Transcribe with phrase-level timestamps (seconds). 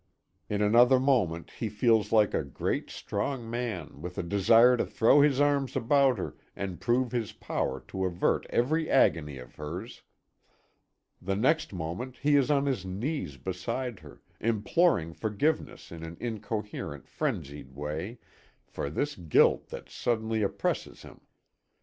[0.49, 5.21] In another moment, he feels like a great, strong man, with a desire to throw
[5.21, 10.01] his arms about her, and prove his power to avert every agony of hers.
[11.21, 17.07] The next moment he is on his knees beside her, imploring forgiveness in an incoherent,
[17.07, 18.17] frenzied way,
[18.65, 21.21] for this guilt that suddenly oppresses him!